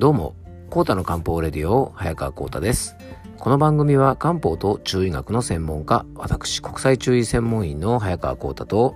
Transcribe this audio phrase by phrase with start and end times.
[0.00, 0.34] どうも、
[0.70, 2.96] コータの漢方レディオ、早川コータです。
[3.36, 8.94] この番組は漢方と中医学の専門家、私、国際中医専門医の早川コータと、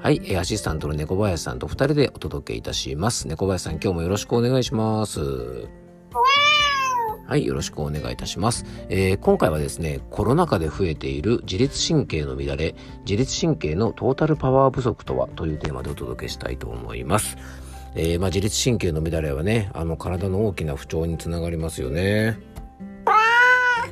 [0.00, 3.28] はい、アシスタントの猫林さんと二人でお届けいたします。
[3.28, 5.20] 猫林さん、今日もよろしくお願いします。
[7.28, 8.64] はい、よろしくお願いいたします。
[8.88, 12.74] えー、今回はですね、コロナ禍で増えている自律神経の乱れ、
[13.04, 17.36] 自律神経のトータルパワー不足とはというテーマでお届けしたいと思います。
[17.96, 22.38] えー、まあ、自律神経の乱れはねあの体の大きな不調につながりますよね。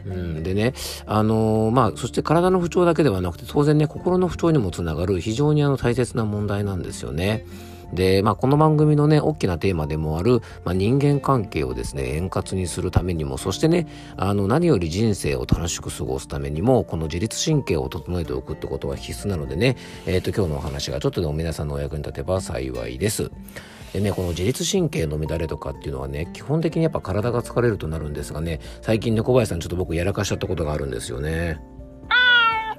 [0.07, 0.75] うん、でね、
[1.07, 7.47] あのー、まあ、そして体の不調だけではなくて、当然ね、心の不調にもつながる非常にあの大切な問題なんですよね。
[7.95, 23.31] で、まあ、この番組のね、大きなテーマでもある、まあ、人間関係をですね、円滑にするためにも、そしてね、あの、何より人生を楽しく過ごすためにも、この自律神経を整えておくってことは必須なのでね、えっ、ー、と、今日のお話がちょっとでも皆さんのお役に立てば幸いです。
[23.95, 31.61] でね、この自律神経の乱れとかっていうのはね、基本的にやっぱ体が疲れるとなるんですがね、最近猫林さんちょっと僕やらかしちゃったことがあるんですよね。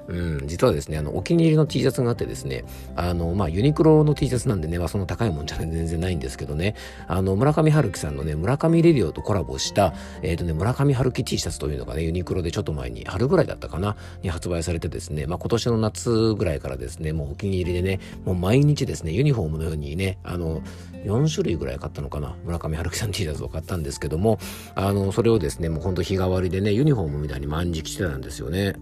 [0.08, 6.74] うん、実はですね、あの、お気に入りの T シャツがあってですね、あの、まあ、ユニクロの T シャツなんでね、まあ、その高いもんじゃ 全然ないんですけどね、
[7.08, 20.62] あの、村上春樹さんのね、村上レディオとコラボした、えっ、ー、とね、村上春樹 T シャツというのがね、ユニクロでちょっと前に、春ぐらいだったかな、に発売されてですね、まあ、今年の夏ぐらいからですね、もうお気に入りでね、もう毎日ですね、ユニフォームのようにね、あの、
[21.04, 24.38] 4種類ぐらい買ったのかな村上春樹さん T シャツを買ったんですけども、
[24.74, 28.74] あの、それをですね、もうほんと日替わりでね、ユニフォームみたいに毎日着てたんですよね。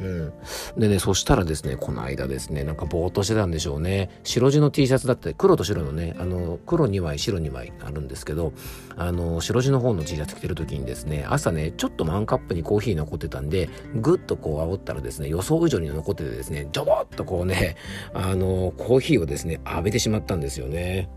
[0.00, 0.80] うん。
[0.80, 4.10] でね、そしたらですね、この間ですね、なんかぼーっとしてたんでしょうね。
[4.24, 8.52] 白地の T シャツだって、黒と白のね、あの、黒2枚、白2枚あるんですけど、
[8.96, 17.76] あの、白地の方の T シャツ着てる時にですね、朝ね、ちょっとマンカップにコーヒー残ってたんで、ぐっとこう煽ったらですね、予想以上に残っててですね、ジョボッとこうね、
[18.14, 21.08] あの、コーヒーをですね、浴びてしまったんですよね。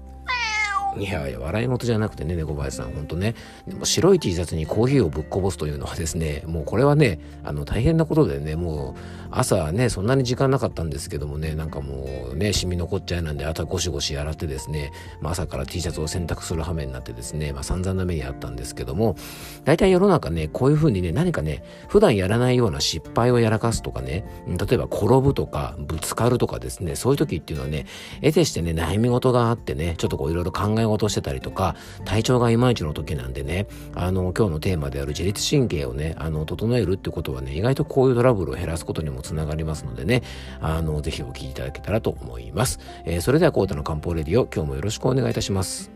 [0.97, 3.36] いやいや、笑い事じゃなくてね、猫林さん、ほんとね。
[3.67, 8.99] でも白い T シャツにコーヒーをぶっこぼすというのはですね、もうこれはね、あの、大変なことでね、もう、
[9.32, 19.16] 朝ね、そんなに時間なかったんですけどもね、なんかもうね、シミ残っちゃいなんで、あとはゴシゴシ洗ってですね、まあ、朝から T シャツを洗濯する羽目になってですね、まあ、散々な目にあったんですけども、
[19.64, 27.86] 大体世の中ね、こういう風にね、何かね、普段やらないような失敗をやらかすとかね、例えば転ぶとか、ぶつかるとかですね、そういう時っていうのはね、
[28.21, 31.75] 得てしてね、悩み事があってね、ちょっとこういろいろ考ええ事してたりとか、
[32.05, 40.23] 体調がいまいちの時なんでね、あの、今日のテーマである自律神経をね、あの、整えるってことはね、意外とこういうトラブルを減らすことにもつながりますのでね、
[40.59, 42.80] あの、ぜひお聞きいただけたらと思います。
[43.05, 45.92] えー、それでは、コータの漢方レディオ、今日もよろしくお願いいたします。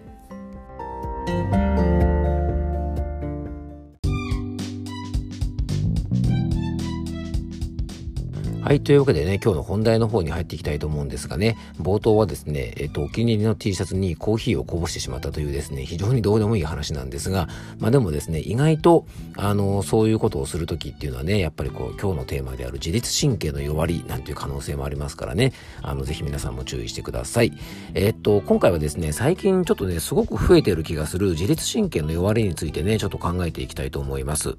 [8.66, 8.82] はい。
[8.82, 19.06] というわけでね、今日の本題の方に入っていきたいと思うんですがね、冒頭はですね、えっと、お気に入りの T シャツにコーヒーをこぼしてしまったというですね、非常にどうでもいい話なんですが、まあでもですね、意外と、
[19.38, 25.54] あの、そういうことをするときっていうのはね、やっぱりこう、今日のテーマである自律神経の弱りなんていう可能性もありますからね、
[25.84, 27.54] あの、ぜひ皆さんも注意してください。
[27.94, 34.56] えっと、今回はですね、最近ちょっとね、すごく増えてる気がする自律神経の弱りについてね、ちょっと考えていきたいと思います。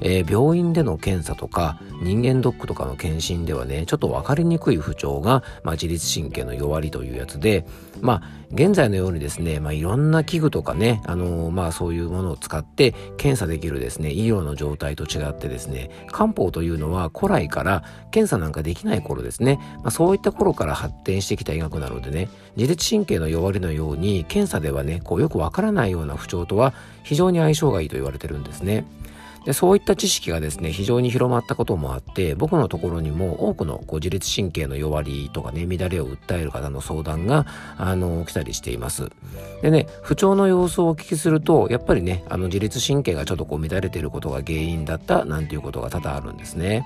[0.00, 7.66] えー、病院での検査とか、人間ドックとかの検診ではね、ちょっと分かりにくい不調が、まあ、自律神経の弱りというやつで、
[8.00, 8.22] まあ、
[8.52, 26.72] 現在のようにですね、まあ、いろんな器具とかね、あのー、まあ、そういうものを使って検査できるですね、医療の状態と違ってですね、漢方というのは古来から検査なんかできない頃ですね、まあ、そういった頃から発展してきた医学なのでね、自律神経の弱りのように、検査ではね、こうよくわからないような不調とは
[27.02, 28.84] 非常に相性がいいと言われてるんですね。
[29.44, 37.46] でそういった知識がですね非常に広まったこともあって僕のところにも多くのこう自律神経の弱りとかね乱れを訴える方の相談が
[37.76, 39.10] あの来たりしています。
[39.62, 46.84] でね不調の様子をお聞きするとやっぱりねあの自律神経がちょっとこう乱れていることが原因だったなんていうことが多々あるんですね。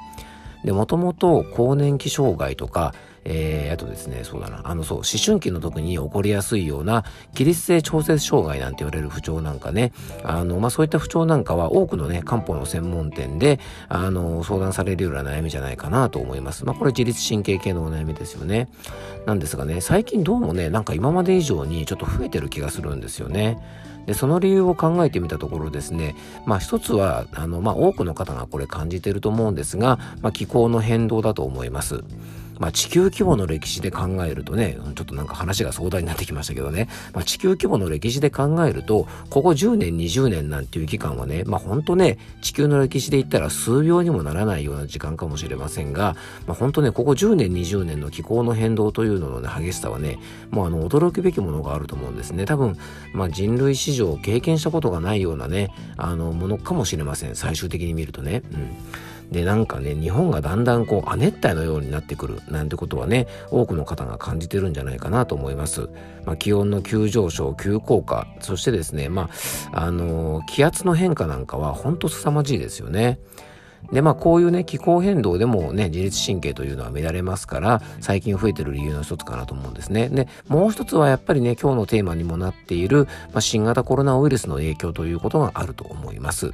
[0.64, 7.04] でもともと更年期障害とかえー、あとですね、そうだな、あのそう、思春期の時に起こりやすいような、
[7.34, 9.92] 起立性調節障害なんて言われる不調なんかね、
[10.24, 16.64] あの、まあ、そういった不調なんかは多くのね、漢方の専門店で、あの、相談されるような悩みじゃないかなと思います。
[16.64, 18.68] まあ、これ自律神経系のお悩みですよね。
[19.26, 23.58] なんですがね、最近どうもね、なんか今まで以上にちょっと増えてる気がするんですよね。
[24.06, 32.02] で、その理由を考えてみたところですね、まあ一つは、あの、まあ多くの方がこれ感じてると思うんですが、まあ気候の変動だと思います。
[32.62, 46.14] まあ、地球規模の歴史で考えるとね、ちょっとなんか話が壮大になってきましたけどね、まあ、地球規模の歴史で考えると、ここ10年、20年なんていう期間はね、まあ、本当ね、地球の歴史で言ったら数秒にもならないような時間かもしれませんが、
[46.46, 50.20] まあ、本当ね、ここ10年、20年の気候の変動というのの、ね、激しさはね、
[50.52, 52.44] もうあの、驚くべきものがあると思うんですね。
[52.44, 52.76] 多分、
[53.12, 57.34] まあ、人類史上経験したことがないようなね、あの、ものかもしれません。
[57.34, 58.44] 最終的に見るとね。
[58.52, 58.68] うん。
[59.32, 65.88] で、なんかね、日本がだんだんこう、亜熱帯のようになってくるなんてことはね、多くの方が感じてるんじゃないかなと思います。
[66.26, 69.30] まあ、気温の急上昇、急降下、そしてですね、ま
[69.72, 73.18] あ、あのー、気圧の変化なんかは本当凄まじいですよね。
[73.90, 80.08] で、まあこういうね、気候変動でもね、自律神経というのは乱れますから、最近増えてる理由の一つかなと思うんですね。
[80.08, 86.52] で、もう一つはやっぱりね、今日のテーマにもなっている、まあ、新型コロナウイルスの影響ということがあると思います。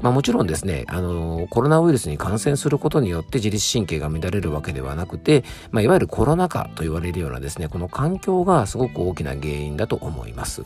[0.00, 10.64] まあもちろんですね、あの、コロナウイルスに感染することによって自律神経が乱れるわけではなくて、まあいわゆるコロナ禍と言われるようなですね、この環境がすごく大きな原因だと思います。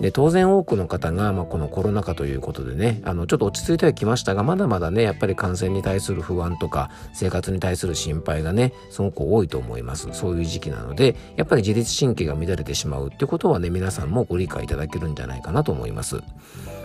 [0.00, 16.22] で当然多くの方が、まあ、このコロナ禍ということでねあのちょっと落ち着いてはきましたがまだまだねやっぱり感染に対する不安とか生活に対する心配がねすごく多いと思いますそういう時期なのでやっぱり自律神経が乱れてしまうってことはね皆さんもご理解いただけるんじゃないかなと思います。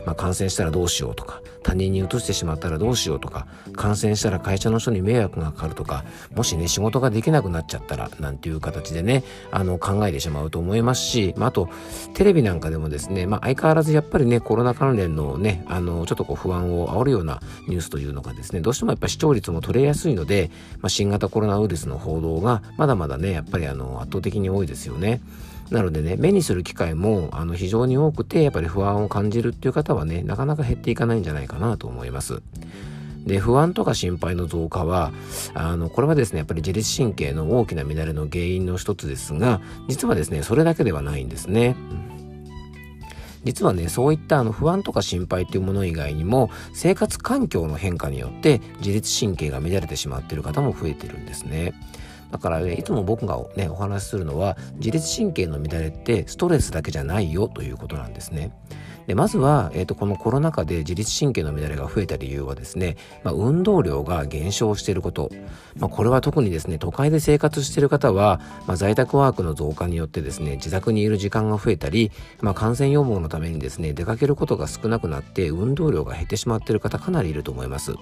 [0.05, 11.69] まあ、感染したらどうしようとか他人に移してしまったらどうしようとか感染したら会社の人に迷惑がかかるとかもしね仕事ができなくなっちゃったらなんていう形でねあの考えてしまうと思いますし、まあ、あと
[12.13, 20.49] テレビなんかでもですねですね、まあ、相変わらずやっぱりねコロナ関連のねあのちょっとこう不安を煽るようなニュースというのがですねどうしてもやっぱ視聴率も取れやすいので、
[20.81, 25.21] まあ、新型コロナウイルスの報道がまだまだねやっぱりあの圧倒的に多いですよね。
[25.71, 32.43] なのでね、目にする機会もあの非常に多くて、やっぱり不安を感じるっていう方はね、なかなか減っていかないんじゃないかなと思います。
[33.25, 35.11] で、不安とか心配の増加は、
[35.55, 41.75] あの、これはですね、やっぱり自律神経の大きな乱れの原因の一つですが、実はですね、それだけではないんですね。
[43.45, 51.73] 実はね、そういったあの不安とか心配っていうもの以外にも、生活環境の変化によって自律神経が乱れてしまっている方も増えてるんですね。
[52.31, 58.51] だからね、いつも僕がね、お話しするのは、自律神経の乱れってストレスだけじゃないよということなんですね。
[59.07, 65.29] でまずは、えーと、このコロナ禍で自律神経の乱れが増えた理由はですね、まあ、運動量が減少していること、
[65.77, 72.11] まあ、これは特にですね都会で生活している方は、まあ、在宅ワークの増加によってですね自宅にいる時間が増えたり、
[72.41, 77.93] まあ、感染予防のためにですね出かけることが少なくなって運動量が減ってしまっている方かなりいると思います。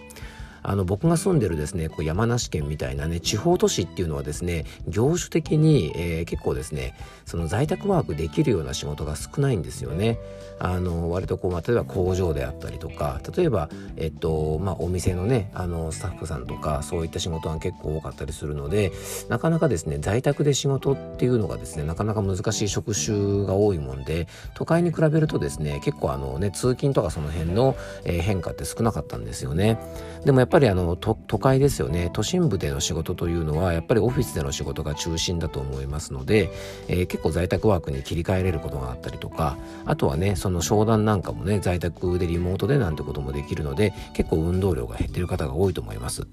[0.63, 6.95] あの僕が住んでるですねこう山梨県みたいなね地方都市っていうのはですね業種的に、えー、結構ですね
[7.25, 10.19] その在宅ワークできるような仕事が少ないんですよね。
[10.60, 18.92] あの割とこう、まあ、例えば工場であったりとか例えば、えっとまあ、お店のねあのスタッフさんとかそういった仕事が結構多かったりするので
[19.30, 27.75] なかなかですね在宅で仕事っていうのがですねなかなか難しい職種が多いもんで都会に比べるとですね結構あのね通勤とかその辺の、
[28.06, 29.80] えー、変化って少なかったんですよね。
[30.24, 36.51] でもやっぱりあの都会ですよね都心部での仕事というのはやっぱりオフィスでの仕事が中心だと思いますので、
[36.88, 46.27] えー、結構在宅ワークに切り替えれることがあったりとかあとはねその商談なんかもね在宅でリモートでなんてこともできるので結構運動量が減ってる方が多いと思います。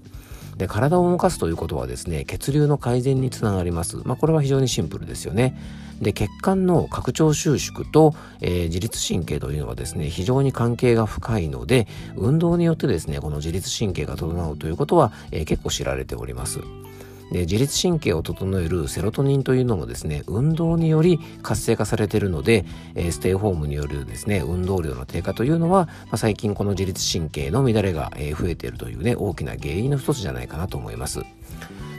[0.57, 3.97] で体を動かすということはですね血流の改善につながります。
[4.05, 5.57] まあ、これは非常にシンプルですよね。
[6.01, 16.59] で血管の拡張収縮と、えー、自律神経というのはですね非常に関係が深いので運動によってですねこの自律神経が整うということは、えー、結構知られております。
[17.31, 31.21] で自律神経を整えるセロトニンというのもですね運動により活性化されているので、えー、ステイホームによるですね運動量の低下というのは、まあ、最近この自律神経の乱れが、え、増えているというね大きな原因の一つじゃないかなと思います。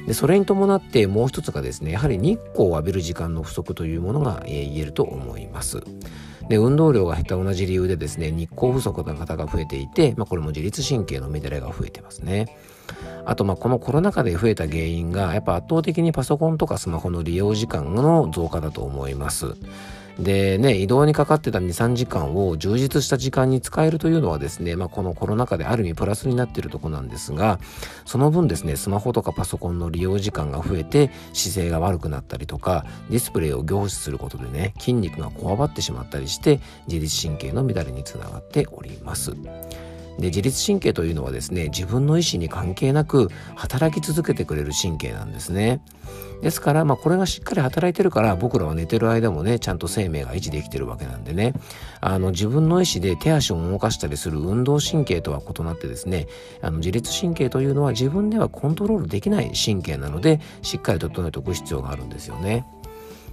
[0.06, 5.82] でそれに伴ってもう一つがですねやはり日光を浴びる時間の不足というものが、え、言えると思います。
[6.48, 12.56] で運動量が減った同じ理由でですね日光不足の方が増えていて、まあ、これも自律神経の乱れが増えてますね。
[13.24, 19.54] あとまこのコロナ禍で増えた原因がやっぱ圧倒的にパソコンとかスマホの利用時間の増加だと思います。
[20.18, 27.58] でね、移動にかかってた2、3時間を充実した時間に使えるというのはですね、まあ、このコロナ禍である意味プラスになっているところなんですが、
[28.04, 39.32] その分ですね、スマホとかパソコンの利用時間が増えて姿勢が悪くなったりとか、ディスプレイを凝視することでね、筋肉がこわばってしまったりして、自律神経の乱れにつながっております。
[40.18, 45.80] で自律神経というのはですね自分の意思に関係なく働き続けてくれる神経なんですね
[46.42, 51.54] ですから、まあ、これがしっかり働いてるから僕らは寝てる間もねちゃんと生命が維持できてるわけなんでね
[52.00, 56.26] あの自分の意思で手足を動かしたりする運動神経とは異なってですね
[56.60, 62.66] あの自律神経というのは自分ではコントロールできない神経なのでしっかり整えておく必要があるんですよね。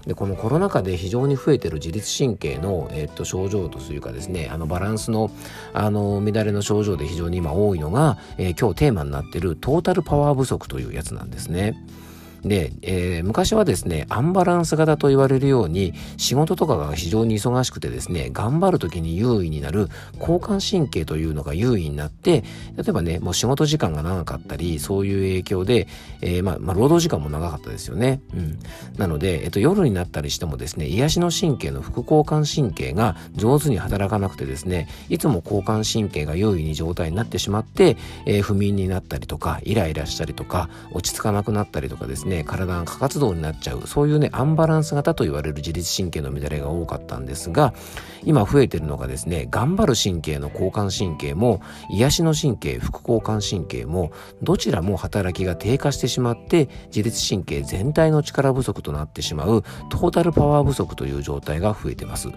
[0.05, 5.31] でこのコロナ禍で非常に増えてる自律神経の、えっと、症状というかですねあのバランスの
[5.73, 11.75] あの乱れの症状で非常に今多いのが、えー、今日テーマになっているトータルパワー不足というやつなんですね。
[12.43, 22.43] で、えー、昔はですね、アンバランス型と言われるように、仕事とかが非常に忙しくてですね、頑張る時に優位になる交感神経というのが優位になって、
[22.77, 25.87] 例えばね、もう仕事時間が長かったり、そういう影響で、
[26.21, 28.21] えー、まあ、まあ、労働時間も長かったですよね。
[28.33, 28.59] うん。
[28.97, 47.73] なので、えっと、夜になったりしてもですね、癒しの神経の副交感神経が上手に働かなくてですね、いつも交感神経が優位に状態になってしまって、えー、不眠になったりとか、イライラしたりとか、落ち着かなくなったりとかですね、ね体が過活動になっちゃうそういうねアンバランス型と言われる自律神経の乱れが多かったんですが
[48.23, 62.29] 今増えてるのがですね頑張る神経の交感神経も癒しの神経副交感神経もどちらも働きが低下してしまって自律神経全体の力不足となってしまうトータルパワー不足という状態が増えてます。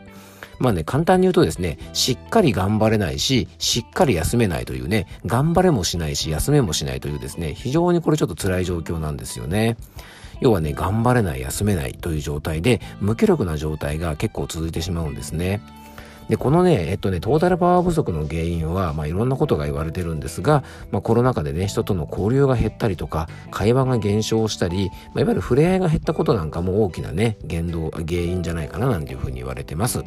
[0.63, 9.77] まあね、簡単に言うとですね、しっかり頑張れないし、しっかり休めないというね、頑張れもしないし、休めもしないというですね、非常にこれちょっと辛い状況なんですよね。
[10.41, 15.61] 要はね、頑張れない、休めないという状態で、無気力な状態が結構続いてしまうんですね。
[16.33, 30.03] で、このね、えっとね、トータルパワー不足の原因は、まあいろんなことが言われてるんですが、まあコロナ禍でね、人との交流が減ったりとか、会話が減少したり、まあ、いわゆる触れ合いが減ったことなんかも大きなね、原動、原因じゃないかななんていうふうに言われてます。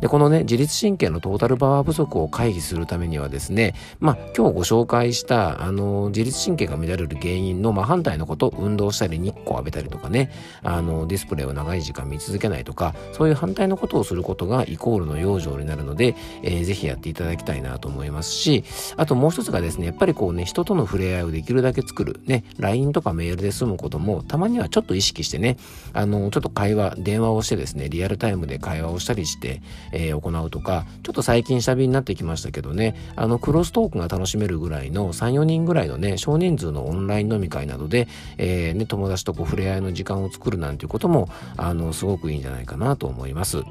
[0.00, 10.30] で、このね、自律神経のトータルパワー不足を回避するためにはですね、まあ、今日ご紹介した、あの、自律神経が乱れる原因の、まあ、反対のこと、運動したり、日光浴びたりとかね、
[10.62, 18.64] あの、ディスプレイを長い時間見続けないとか、そういう反対のことをすることがイコールの養生になるので、えー、ぜひやっていただきたいなと思いますし、
[18.96, 25.56] あともう一つがですね、やっぱりこうね、人との触れ合いをできるだけ作る、ね、LINE とかメールで済むことも、たまにはちょっと意識してね、
[25.92, 43.62] あの、ちょっと会話、電話をしてですね、リアルタイムで会話をしたりして、えー、行うとか、ちょっと最近下火になってきましたけどね、あの、クロストークが楽しめるぐらいの3、4人ぐらいのね、少人数のオンライン飲み会などで、えー、ね、友達とこう触れ合いの時間を作るなんていうことも、あの、すごくいいんじゃないかなと思います。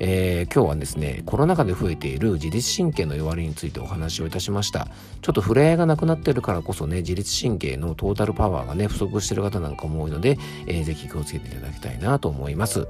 [0.00, 4.88] えー、今日はですねコロナ禍で増えている自律神経の弱りについてお話をいたしました。
[5.20, 12.88] ちょっと触れ合いがなくなっているからこそね自律神経のトータルパワーがね不足している方なんかも多いので、えー、ぜひ気をつけていただきたいなと思います。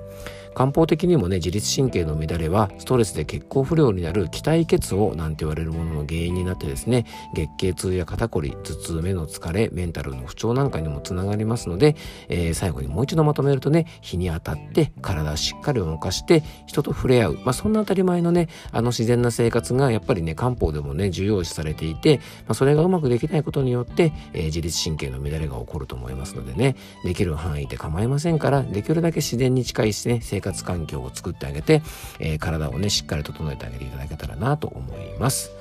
[0.54, 11.96] 漢方的にもね自律神経の乱れはストレスで血行不良になる気体血をなんて言われるものの原因になってですね月経痛や肩こり頭痛目の疲れメンタルの不調なんかにもつながりますので、
[12.28, 31.82] えー、最後にもう一度まとめるとね日に当たって体をしっかり動かして人と触れ合う、まあ、そんな当たり前のねあの自然な生活がやっぱりね漢方でもね重要視されていて、まあ、それがうまくできないことによって、えー、自律神経の乱れが起こると思いますのでねできる範囲で構いませんからできるだけ自然に近いしね生活環境を作ってあげて、
[32.18, 35.52] えー、体をね、しっかり整えてあげていただけたらなと思います。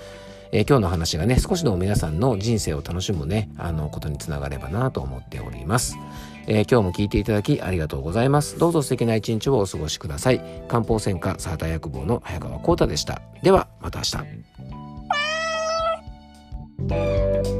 [0.51, 5.97] えー、今日の話がね、少しでも皆さんの人生を楽しむね、あの、ことにつながればなと思っております。
[6.47, 8.57] えー、今日も聞いていただきありがとうございます。
[8.57, 10.41] どうぞ素敵な一日をお過ごしください。
[10.67, 13.21] 漢方専科サーター薬房の早川浩太でした。
[13.43, 14.03] では、また明
[16.87, 17.58] 日。